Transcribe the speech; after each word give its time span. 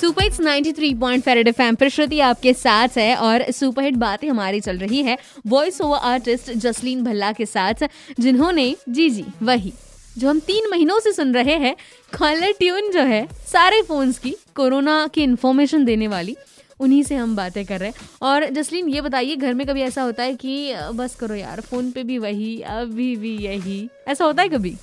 Super 0.00 0.22
hits 0.22 0.40
93 0.40 1.00
point 1.00 1.24
फेरेड 1.24 1.48
FM 1.48 1.74
पर 1.74 1.88
श्रुति 1.88 2.20
आपके 2.20 2.54
साथ 2.54 2.88
है 2.96 3.16
और 3.16 3.52
सुपर 3.52 3.82
हिट 3.82 3.94
बातें 3.94 4.28
हमारी 4.28 4.60
चल 4.60 4.78
रही 4.78 5.02
है 5.02 5.18
voice 5.46 5.80
over 5.80 5.98
artist 5.98 6.50
Jasleen 6.50 7.02
Bhalla 7.04 7.32
के 7.32 7.46
साथ, 7.46 7.74
जिन्होंने, 8.20 8.76
जी 8.88 9.10
जी, 9.10 9.24
वही, 9.42 9.72
जो 10.18 10.28
हम 10.28 10.40
तीन 10.40 10.70
महीनों 10.70 11.00
से 11.00 11.12
सुन 11.12 11.34
रहे 11.34 11.54
हैं 11.54 11.76
कॉलर 12.18 12.52
ट्यून 12.52 12.90
जो 12.90 13.00
है, 13.00 13.28
सारे 13.46 13.82
फोन्स 13.82 14.18
की, 14.18 14.34
कोरोना 14.54 15.08
की 15.14 15.22
इन्फॉर्मेशन 15.22 15.84
देने 15.84 16.08
वाली, 16.08 16.36
उन्हीं 16.80 17.02
से 17.02 17.14
हम 17.14 17.36
बातें 17.36 17.64
कर 17.64 17.80
रहे 17.80 17.88
हैं। 17.88 18.10
और 18.22 18.46
जसलीन, 18.46 18.88
ये 18.88 19.00
बताइए, 19.00 19.36
घर 19.36 19.54
में 19.54 19.66
कभी 19.66 19.80
ऐसा 19.80 20.02
होता 20.02 20.22
है 20.22 20.34
कि, 20.34 20.74
बस 20.92 21.14
करो 21.14 21.34
यार 21.34 21.60
फ़ोन 21.60 21.90
पे 21.90 22.02
भी 22.02 22.18
वही, 22.18 22.60
अभी 22.60 23.16
भी 23.16 23.38
यही, 23.38 23.88
ऐसा 24.08 24.24
होता 24.24 24.42
है 24.42 24.48
कभी? 24.48 24.76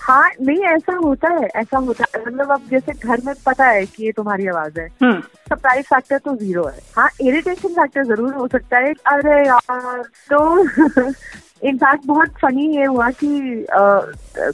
हाँ 0.00 0.30
नहीं 0.40 0.62
ऐसा 0.66 0.94
होता 0.96 1.28
है 1.32 1.48
ऐसा 1.56 1.78
होता 1.78 2.04
है। 2.14 2.22
मतलब 2.26 2.50
अब 2.52 2.62
जैसे 2.70 2.92
घर 2.92 3.20
में 3.24 3.34
पता 3.46 3.66
है 3.66 3.84
कि 3.86 4.04
ये 4.04 4.12
तुम्हारी 4.12 4.46
आवाज़ 4.46 4.78
है। 4.80 4.88
सरप्राइज़ 4.88 5.78
हम्म। 5.78 5.94
फैक्टर 5.94 6.18
तो 6.18 6.34
ज़ीरो 6.36 6.64
है। 6.66 6.80
हाँ 6.96 7.08
इरिटेशन 7.20 7.74
फैक्टर 7.74 8.04
ज़रूर 8.04 8.34
हो 8.34 8.46
सकता 8.48 8.78
है। 8.78 8.92
अरे 9.12 9.46
यार 9.46 10.02
तो 10.30 10.62
इनफैक्ट 11.68 12.06
बहुत 12.06 12.28
फनी 12.42 12.66
ये 12.76 12.84
हुआ 12.84 13.10
कि 13.10 13.64
आ, 13.64 14.00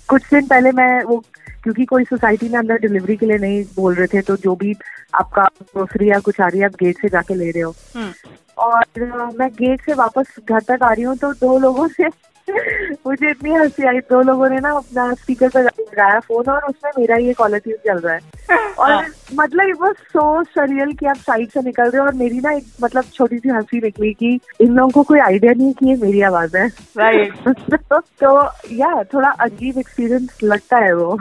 कुछ 0.08 0.22
दिन 0.30 0.46
पहले 0.46 0.72
मैं 0.72 1.02
वो 1.04 1.22
क्योंकि 1.62 1.84
कोई 1.84 2.04
सोसाइटी 2.04 2.48
में 2.48 2.58
अंदर 2.58 2.78
डिलीवरी 2.78 3.16
के 3.16 3.26
लिए 3.26 3.38
नहीं 3.38 3.64
बोल 3.76 3.94
रहे 3.94 4.06
थे 4.06 4.20
तो 4.22 4.36
जो 4.36 4.54
भी 4.56 4.74
आपका 5.14 5.44
ग्रोसरी 5.62 6.10
या 6.10 6.18
कुछ 6.18 6.40
आ 6.40 6.48
रही 6.48 6.60
है 6.60 6.66
आप 6.66 6.74
गेट 6.82 7.00
से 7.00 7.08
जाके 7.08 7.34
ले 7.34 7.50
रहे 7.50 7.62
हो। 7.62 7.74
हम्म। 7.96 8.12
और 8.58 9.32
मैं 9.38 9.48
गेट 9.52 9.84
से 9.84 9.94
वापस 9.94 10.34
घर 10.48 10.60
तक 10.68 10.82
आ 10.82 10.92
रही 10.92 11.02
हूँ 11.02 11.16
तो 11.16 11.32
दो 11.32 11.58
लोगों 11.58 11.88
से 11.88 12.08
मुझे 13.06 13.30
इतनी 13.30 13.50
हँसी 13.50 13.86
आई 13.86 13.98
दो 13.98 14.22
लोगों 14.22 14.48
ने 14.48 14.56
ना 14.56 14.70
अपना 14.70 15.14
स्पीकर 15.14 15.48
पर 15.48 15.62
लगाया 15.62 16.20
फ़ोन 16.20 16.44
और 16.44 16.64
उसमें 16.64 16.90
मेरा 16.98 17.16
ये 17.16 17.32
क्वालिटी 17.32 17.72
चल 17.72 17.98
रहा 17.98 18.14
है। 18.14 18.20
और 18.78 18.92
हाँ। 18.92 19.04
मतलब 19.34 19.68
इट 19.68 19.76
वॉज़ 19.80 19.96
सो 19.96 20.44
सरियल 20.44 20.92
कि 20.92 21.06
आप 21.06 21.16
साइड 21.16 21.50
से 21.50 21.60
निकल 21.62 21.82
रहे 21.82 22.00
हो 22.00 22.06
और 22.06 22.14
मेरी 22.14 22.38
ना 22.38 22.52
एक 22.52 22.64
मतलब 22.82 23.04
छोटी 23.04 23.38
सी 23.38 23.48
हँसी 23.48 23.78
निकली 23.78 24.12
कि 24.12 24.40
इन 24.60 24.74
लोगों 24.74 24.90
को 24.90 25.02
कोई 25.02 25.18
आइडिया 25.18 25.52
नहीं 25.52 25.66
है 25.66 25.72
कि 25.72 25.88
ये 25.88 25.96
मेरी 25.96 26.20
आवाज़ 26.22 26.56
है। 26.56 26.68
राइट 26.96 27.34
तो 28.24 28.48
या 28.72 29.02
थोड़ा 29.02 29.28
अजीब 29.28 29.78
एक्सपीरियंस 29.78 30.38
लगता 30.42 30.76
है 30.76 30.94
वो। 30.94 31.18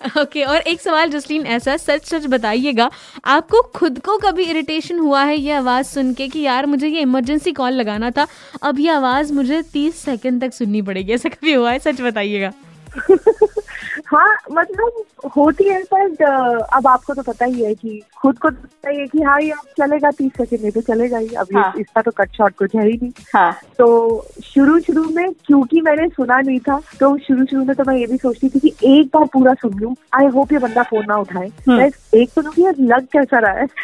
ओके 0.20 0.42
और 0.44 0.56
एक 0.56 0.80
सवाल, 0.80 1.10
जसलीन, 1.10 1.46
ऐसा 1.46 1.76
सच 1.76 2.04
सच 2.04 2.26
बताइएगा, 2.26 2.90
आपको 3.24 3.62
खुद 3.74 3.98
को 3.98 4.16
कभी 4.18 4.44
इरिटेशन 4.44 4.98
हुआ 4.98 5.22
है 5.24 5.36
ये 5.36 5.52
आवाज़ 5.52 5.86
सुन 5.86 6.12
के 6.14 6.28
कि 6.28 6.40
यार, 6.40 6.66
मुझे 6.66 6.88
ये 6.88 7.00
इमरजेंसी 7.00 7.52
कॉल 7.52 7.72
लगाना 7.72 8.10
था, 8.10 8.26
अब 8.62 8.80
ये 8.80 8.90
आवाज़ 8.90 9.32
मुझे 9.32 9.62
तीस 9.62 9.96
सेकंड 9.96 10.40
तक 10.40 10.54
सुननी 10.54 10.82
पड़ेगी, 10.82 11.12
ऐसा 11.12 11.28
कभी 11.28 11.52
हुआ 11.52 11.72
है? 11.72 11.78
सच 11.78 12.00
बताइएगा। 12.00 12.52
हाँ 14.06 14.36
मतलब 14.52 15.04
होती 15.36 15.64
है 15.64 15.84
पर 15.84 16.24
अब 16.74 16.86
आपको 16.86 17.14
तो 17.14 17.22
पता 17.22 17.44
ही 17.44 17.64
है 17.64 17.74
कि 17.74 18.02
खुद 18.16 18.38
को 18.38 18.50
तो 18.50 18.56
पता 18.56 18.90
ही 18.90 18.98
है 18.98 19.06
कि 19.06 19.22
हाँ 19.22 19.40
ये 19.40 19.50
अब 19.50 19.66
चलेगा 19.78 20.10
तीस 20.10 20.32
सेकंड 20.32 20.62
में 20.62 20.72
तो 20.72 20.82
चलेगा 20.82 21.18
ही 21.18 21.34
अब 21.34 21.46
हाँ. 21.56 21.74
इसका 21.78 22.02
तो 22.02 22.10
कट 22.10 22.32
शॉट 22.32 22.54
कुछ 22.54 22.76
है 22.76 22.86
ही 22.86 22.92
नहीं 22.92 23.12
हाँ. 23.34 23.60
तो 23.78 24.26
शुरू 24.44 24.80
शुरू 24.80 25.10
में 25.10 25.32
क्योंकि 25.46 25.80
मैंने 25.80 26.08
सुना 26.08 26.40
नहीं 26.40 26.60
था 26.60 26.82
तो 27.00 27.18
शुरू 27.18 27.46
शुरू 27.46 27.64
में 27.64 27.76
तो 27.76 27.84
मैं 27.88 27.96
ये 27.96 28.06
भी 28.06 28.16
सोचती 28.16 28.48
थी 28.48 28.60
कि 28.60 28.74
एक 28.90 29.06
बार 29.06 29.28
पूरा 29.32 29.54
सुन 29.54 29.78
लूँ 29.78 29.96
आई 30.14 30.26
होप 30.34 30.52
ये 30.52 30.58
बंदा 30.58 30.82
फ़ोन 30.82 31.04
ना 31.08 31.16
उठाए 31.16 31.48
हम्म। 31.48 31.76
मैं 31.76 31.90
एक 32.14 32.30
सुनूँगी 32.30 32.64
यार 32.64 32.86
लग 32.86 33.06
कैसा 33.12 33.38
रहा 33.38 33.52
है 33.52 33.66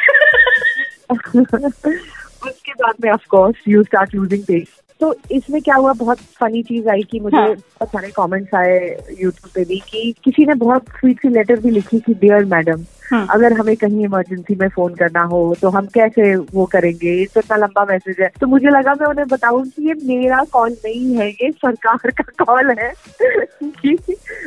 उसके 2.47 2.75
बाद 2.75 2.95
में 3.01 3.11
of 3.11 3.27
course 3.31 3.57
you 3.69 3.83
start 3.83 4.15
losing 4.15 4.45
taste 4.45 4.81
तो 5.03 5.14
इसमें 5.31 5.62
क्या 5.62 5.75
हुआ? 5.75 5.92
बहुत 5.92 6.19
फनी 6.19 6.62
चीज़ 6.62 6.89
आई 6.89 7.03
कि 7.03 7.20
मुझे 7.20 7.36
हाँ. 7.36 7.48
बहुत 7.55 7.89
सारे 7.89 8.08
कमेंट्स 8.08 8.55
आए 8.55 8.78
यूट्यूब 9.20 9.50
पे 9.55 9.64
भी 9.64 9.78
कि 9.78 10.14
किसी 10.25 10.47
ने 10.47 10.55
बहुत 10.55 10.83
स्वीट 10.83 11.19
सी 11.19 11.28
लेटर 11.28 11.61
भी 11.61 11.70
लिखी 11.70 12.00
कि 12.00 12.14
डियर 12.14 12.44
मैडम 12.44 12.84
हाँ. 13.11 13.27
अगर 13.31 13.53
हमें 13.53 13.77
कहीं 13.77 14.05
इमरजेंसी 14.05 14.55
में 14.55 14.69
फ़ोन 14.69 14.94
करना 14.94 15.22
हो 15.22 15.56
तो 15.62 15.69
हम 15.69 15.86
कैसे 15.86 16.36
वो 16.36 16.67
करेंगे? 16.67 17.19
ये 17.19 17.27
तो 17.27 17.41
इतना 17.41 17.56
लंबा 17.56 17.84
मैसेज 17.84 18.17
है। 18.20 18.31
तो 18.41 18.47
मुझे 18.47 18.69
लगा 18.69 18.94
मैं 18.94 19.06
उन्हें 19.06 19.28
बताऊँ 19.28 19.67
कि 19.67 19.89
ये 19.89 19.94
मेरा 19.94 20.44
कॉल 20.53 20.72
नहीं 20.72 21.16
है 21.16 21.28
ये 21.31 21.50
सरकार 21.50 22.10
का 22.10 22.44
कॉल 22.44 22.71
है। 22.71 22.93
कि 23.65 23.98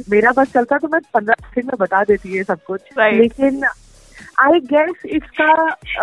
मेरा 0.09 0.31
बस 0.31 0.47
चलता 0.53 0.77
तो 0.77 0.87
मैं 0.87 1.01
पंद्रह 1.13 1.35
सेकंड 1.39 1.65
में 1.65 1.77
बता 1.79 2.03
देती 2.03 2.37
है 2.37 2.43
सब 2.43 2.59
कुछ। 2.67 2.81
लेकिन 2.99 3.61
आई 4.39 4.59
गेस 4.71 5.05
इसका 5.05 5.53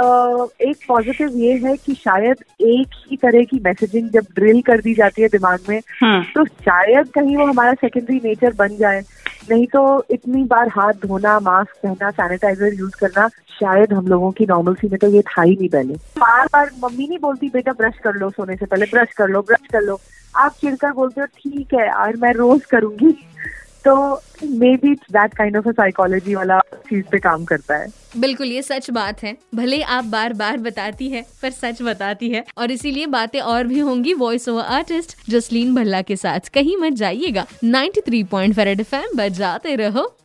uh, 0.03 0.49
एक 0.61 0.77
पॉजिटिव 0.89 1.37
ये 1.37 1.53
है 1.65 1.77
कि 1.77 1.95
शायद 1.95 2.45
एक 2.61 3.01
ही 3.07 3.17
तरह 3.17 3.45
की 3.45 3.61
मैसेजिंग 3.65 4.09
जब 4.11 4.27
ड्रिल 4.35 4.61
कर 4.63 4.81
दी 4.81 4.95
जाती 4.95 5.23
है 5.23 5.29
दिमाग 5.29 5.59
में 5.69 5.81
हाँ। 6.01 6.23
तो 6.35 6.45
शायद 6.45 7.09
कहीं 7.15 7.37
वो 7.37 7.47
हमारा 7.47 7.73
सेकेंडरी 7.81 8.21
नेचर 8.25 8.53
बन 8.59 8.77
जाए। 8.77 9.03
नहीं 9.51 9.67
तो 9.67 9.83
इतनी 10.11 10.43
बार 10.45 10.69
हाथ 10.69 11.07
धोना 11.07 11.39
मास्क 11.41 11.77
पहनना 11.83 12.11
सैनिटाइजर 12.11 12.75
यूज़ 12.75 12.97
करना 13.01 13.29
शायद 13.61 13.93
हम 13.93 14.07
लोगों 14.07 14.31
की 14.33 14.47
नॉर्मलसी 14.47 14.89
में 14.89 14.99
तो 14.99 15.09
ये 15.09 15.23
था 15.23 15.43
ही 15.43 15.57
नहीं 15.57 15.69
पहले। 15.69 15.95
बार 16.19 16.47
बार 16.53 16.71
मम्मी 16.85 17.07
नहीं 17.09 17.19
बोलती 17.19 17.49
बेटा 17.49 17.73
ब्रश 17.73 17.99
कर 18.05 18.15
लो 18.15 18.31
सोने 18.31 18.57
से 18.57 18.67
पहले 18.67 18.87
ब्रश 18.93 19.13
कर 19.17 19.29
लो 19.29 19.43
ब्रश 19.43 19.67
कर 19.73 19.83
लो। 19.83 20.01
आप 20.37 20.53
चिड़कर 20.61 20.93
बोलते 20.93 21.21
हो 21.21 21.27
ठीक 21.27 21.75
है 21.75 21.91
और 21.93 22.17
मैं 22.17 22.33
रोज 22.35 22.65
करूँगी। 22.67 23.15
तो 23.85 24.23
maybe 24.77 24.95
that 24.95 25.35
kind 25.35 25.57
of 25.57 25.69
psychology 25.69 26.35
वाला 26.35 26.59
चीज़ 26.59 27.05
पे 27.13 27.19
काम 27.19 27.45
करता 27.45 27.77
है। 27.77 27.87
बिल्कुल, 28.17 28.47
ये 28.47 28.63
सच 28.63 28.91
बात 28.91 29.23
है। 29.23 29.37
भले 29.55 29.83
आप 29.83 30.05
बार 30.05 30.33
बार 30.33 30.57
बताती 30.57 31.09
है, 31.09 31.27
पर 31.43 31.51
सच 31.51 31.83
बताती 31.83 32.31
है। 32.31 32.45
और 32.59 32.71
इसीलिए 32.71 33.07
बातें 33.07 33.41
और 33.41 33.65
भी 33.65 33.79
होंगी 33.79 34.15
voice 34.15 34.49
over 34.49 34.63
artist 34.63 35.17
Jasleen 35.31 35.75
Bhalla 35.75 36.03
के 36.03 36.17
साथ। 36.17 36.49
कहीं 36.49 36.77
मत 36.77 36.93
जाइएगा। 36.93 37.47
93 37.65 38.25
पॉइंट 38.25 38.55
फेरेड 38.55 38.81
एफएम, 38.81 39.17
बजाते 39.17 39.75
रहो। 39.75 40.17